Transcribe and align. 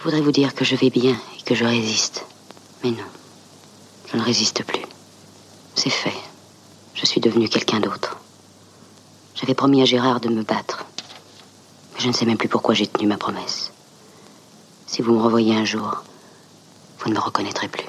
Je 0.00 0.04
voudrais 0.04 0.22
vous 0.22 0.32
dire 0.32 0.54
que 0.54 0.64
je 0.64 0.76
vais 0.76 0.88
bien 0.88 1.14
et 1.38 1.42
que 1.42 1.54
je 1.54 1.62
résiste. 1.62 2.24
Mais 2.82 2.90
non, 2.90 3.04
je 4.10 4.16
ne 4.16 4.22
résiste 4.22 4.64
plus. 4.64 4.80
C'est 5.74 5.90
fait. 5.90 6.16
Je 6.94 7.04
suis 7.04 7.20
devenu 7.20 7.50
quelqu'un 7.50 7.80
d'autre. 7.80 8.18
J'avais 9.34 9.52
promis 9.52 9.82
à 9.82 9.84
Gérard 9.84 10.20
de 10.20 10.30
me 10.30 10.42
battre. 10.42 10.86
Mais 11.92 12.00
je 12.00 12.08
ne 12.08 12.14
sais 12.14 12.24
même 12.24 12.38
plus 12.38 12.48
pourquoi 12.48 12.72
j'ai 12.72 12.86
tenu 12.86 13.08
ma 13.08 13.18
promesse. 13.18 13.72
Si 14.86 15.02
vous 15.02 15.12
me 15.12 15.20
revoyez 15.20 15.54
un 15.54 15.66
jour, 15.66 16.02
vous 17.00 17.10
ne 17.10 17.14
me 17.16 17.20
reconnaîtrez 17.20 17.68
plus. 17.68 17.84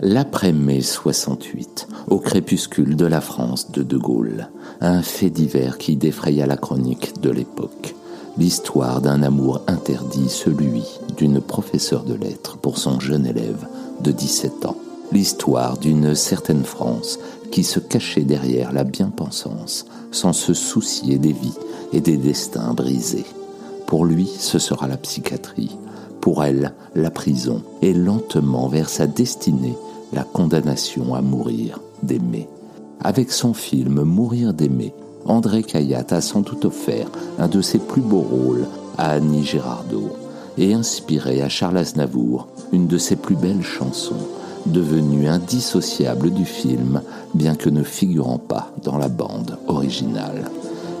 L'après-mai 0.00 0.80
68, 0.80 1.88
au 2.06 2.18
crépuscule 2.18 2.96
de 2.96 3.04
la 3.04 3.20
France 3.20 3.70
de 3.70 3.82
De 3.82 3.98
Gaulle, 3.98 4.48
un 4.80 5.02
fait 5.02 5.28
divers 5.28 5.76
qui 5.76 5.96
défraya 5.96 6.46
la 6.46 6.56
chronique 6.56 7.20
de 7.20 7.28
l'époque. 7.28 7.94
L'histoire 8.38 9.02
d'un 9.02 9.22
amour 9.22 9.60
interdit, 9.66 10.30
celui 10.30 10.84
d'une 11.18 11.40
professeure 11.40 12.04
de 12.04 12.14
lettres 12.14 12.56
pour 12.56 12.78
son 12.78 12.98
jeune 12.98 13.26
élève 13.26 13.66
de 14.00 14.10
17 14.10 14.64
ans. 14.64 14.76
L'histoire 15.12 15.76
d'une 15.76 16.14
certaine 16.14 16.64
France 16.64 17.18
qui 17.50 17.62
se 17.62 17.78
cachait 17.78 18.22
derrière 18.22 18.72
la 18.72 18.84
bien-pensance 18.84 19.84
sans 20.10 20.32
se 20.32 20.54
soucier 20.54 21.18
des 21.18 21.32
vies 21.32 21.58
et 21.92 22.00
des 22.00 22.16
destins 22.16 22.72
brisés. 22.72 23.26
Pour 23.86 24.06
lui, 24.06 24.26
ce 24.26 24.58
sera 24.58 24.88
la 24.88 24.96
psychiatrie, 24.96 25.76
pour 26.22 26.42
elle, 26.42 26.72
la 26.94 27.10
prison, 27.10 27.62
et 27.82 27.92
lentement 27.92 28.68
vers 28.68 28.88
sa 28.88 29.06
destinée, 29.06 29.76
la 30.14 30.24
condamnation 30.24 31.14
à 31.14 31.20
mourir 31.20 31.80
d'aimer. 32.02 32.48
Avec 33.04 33.32
son 33.32 33.52
film 33.52 34.02
Mourir 34.02 34.54
d'aimer, 34.54 34.94
André 35.26 35.62
Caillat 35.62 36.06
a 36.10 36.20
sans 36.20 36.40
doute 36.40 36.64
offert 36.64 37.06
un 37.38 37.48
de 37.48 37.60
ses 37.60 37.78
plus 37.78 38.00
beaux 38.00 38.20
rôles 38.20 38.66
à 38.98 39.10
Annie 39.12 39.44
Girardot 39.44 40.16
et 40.58 40.74
inspiré 40.74 41.42
à 41.42 41.48
Charles 41.48 41.78
Aznavour 41.78 42.48
une 42.72 42.86
de 42.86 42.98
ses 42.98 43.16
plus 43.16 43.36
belles 43.36 43.62
chansons, 43.62 44.26
devenue 44.66 45.28
indissociable 45.28 46.30
du 46.30 46.44
film, 46.44 47.02
bien 47.34 47.54
que 47.54 47.70
ne 47.70 47.82
figurant 47.82 48.38
pas 48.38 48.70
dans 48.82 48.98
la 48.98 49.08
bande 49.08 49.58
originale. 49.66 50.50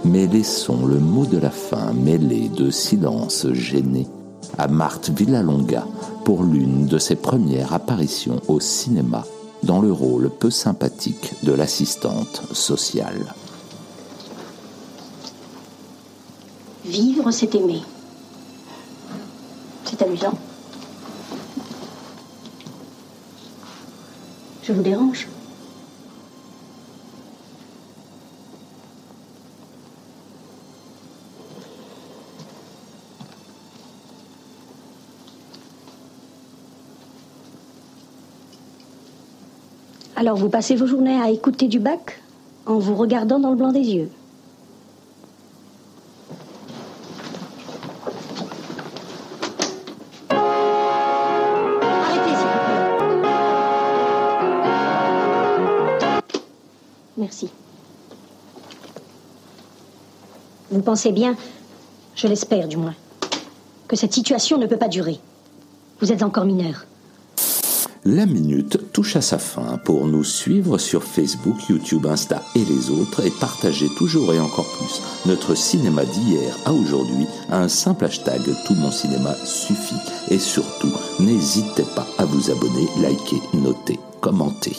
Mais 0.04 0.26
laissons 0.26 0.86
le 0.86 0.98
mot 0.98 1.26
de 1.26 1.38
la 1.38 1.50
fin 1.50 1.92
mêlé 1.92 2.48
de 2.48 2.70
silence 2.70 3.46
gêné 3.52 4.06
à 4.58 4.68
Marthe 4.68 5.10
Villalonga 5.10 5.86
pour 6.24 6.42
l'une 6.42 6.86
de 6.86 6.98
ses 6.98 7.16
premières 7.16 7.72
apparitions 7.72 8.40
au 8.48 8.60
cinéma 8.60 9.24
dans 9.62 9.80
le 9.80 9.92
rôle 9.92 10.30
peu 10.30 10.50
sympathique 10.50 11.34
de 11.44 11.52
l'assistante 11.52 12.42
sociale. 12.52 13.34
Vivre, 16.84 17.30
c'est 17.30 17.54
aimer. 17.54 17.80
C'est 19.84 20.02
amusant. 20.02 20.34
Je 24.62 24.72
vous 24.72 24.82
dérange? 24.82 25.28
Alors 40.14 40.36
vous 40.36 40.48
passez 40.48 40.76
vos 40.76 40.86
journées 40.86 41.20
à 41.20 41.30
écouter 41.30 41.66
du 41.66 41.80
bac 41.80 42.22
en 42.66 42.78
vous 42.78 42.94
regardant 42.94 43.40
dans 43.40 43.50
le 43.50 43.56
blanc 43.56 43.72
des 43.72 43.80
yeux. 43.80 44.10
Merci. 57.22 57.48
Vous 60.72 60.82
pensez 60.82 61.12
bien, 61.12 61.36
je 62.16 62.26
l'espère 62.26 62.66
du 62.66 62.76
moins, 62.76 62.96
que 63.86 63.94
cette 63.94 64.12
situation 64.12 64.58
ne 64.58 64.66
peut 64.66 64.76
pas 64.76 64.88
durer. 64.88 65.20
Vous 66.00 66.10
êtes 66.10 66.24
encore 66.24 66.46
mineur. 66.46 66.84
La 68.04 68.26
minute 68.26 68.90
touche 68.92 69.14
à 69.14 69.20
sa 69.20 69.38
fin 69.38 69.78
pour 69.84 70.08
nous 70.08 70.24
suivre 70.24 70.78
sur 70.78 71.04
Facebook, 71.04 71.68
YouTube, 71.68 72.06
Insta 72.06 72.42
et 72.56 72.64
les 72.64 72.90
autres 72.90 73.24
et 73.24 73.30
partager 73.30 73.88
toujours 73.96 74.34
et 74.34 74.40
encore 74.40 74.66
plus 74.76 75.00
notre 75.24 75.54
cinéma 75.54 76.04
d'hier 76.04 76.58
à 76.64 76.72
aujourd'hui 76.72 77.28
un 77.50 77.68
simple 77.68 78.06
hashtag 78.06 78.42
Tout 78.66 78.74
mon 78.74 78.90
cinéma 78.90 79.36
suffit. 79.44 79.94
Et 80.28 80.40
surtout, 80.40 80.92
n'hésitez 81.20 81.84
pas 81.94 82.08
à 82.18 82.24
vous 82.24 82.50
abonner, 82.50 82.88
liker, 83.00 83.40
noter, 83.54 84.00
commenter. 84.20 84.74